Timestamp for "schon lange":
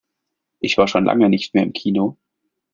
0.87-1.29